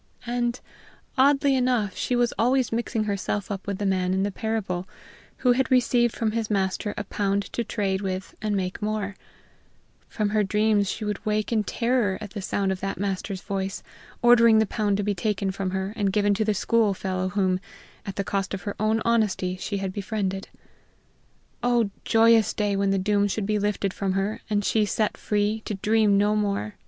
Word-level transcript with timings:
And, 0.25 0.59
oddly 1.15 1.55
enough, 1.55 1.95
she 1.95 2.15
was 2.15 2.33
always 2.39 2.71
mixing 2.71 3.03
herself 3.03 3.51
up 3.51 3.67
with 3.67 3.77
the 3.77 3.85
man 3.85 4.15
in 4.15 4.23
the 4.23 4.31
parable, 4.31 4.89
who 5.37 5.51
had 5.51 5.69
received 5.69 6.15
from 6.15 6.31
his 6.31 6.49
master 6.49 6.95
a 6.97 7.03
pound 7.03 7.43
to 7.53 7.63
trade 7.63 8.01
with 8.01 8.33
and 8.41 8.55
make 8.55 8.81
more; 8.81 9.15
from 10.09 10.29
her 10.29 10.41
dreams 10.41 10.89
she 10.89 11.05
would 11.05 11.23
wake 11.23 11.51
in 11.51 11.63
terror 11.63 12.17
at 12.19 12.31
the 12.31 12.41
sound 12.41 12.71
of 12.71 12.79
that 12.79 12.97
master's 12.99 13.41
voice, 13.41 13.83
ordering 14.23 14.57
the 14.57 14.65
pound 14.65 14.97
to 14.97 15.03
be 15.03 15.13
taken 15.13 15.51
from 15.51 15.69
her 15.69 15.93
and 15.95 16.11
given 16.11 16.33
to 16.33 16.43
the 16.43 16.55
school 16.55 16.95
fellow 16.95 17.29
whom, 17.29 17.59
at 18.03 18.15
the 18.15 18.23
cost 18.23 18.55
of 18.55 18.63
her 18.63 18.75
own 18.79 19.03
honesty, 19.05 19.55
she 19.55 19.77
had 19.77 19.93
befriended. 19.93 20.49
Oh, 21.61 21.91
joyous 22.05 22.55
day 22.55 22.75
when 22.75 22.89
the 22.89 22.97
doom 22.97 23.27
should 23.27 23.45
be 23.45 23.59
lifted 23.59 23.93
from 23.93 24.13
her, 24.13 24.41
and 24.49 24.65
she 24.65 24.83
set 24.83 25.15
free, 25.15 25.61
to 25.65 25.75
dream 25.75 26.17
no 26.17 26.35
more! 26.35 26.73